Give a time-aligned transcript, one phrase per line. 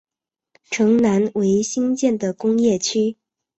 [0.71, 3.17] 城南为新建的工业区。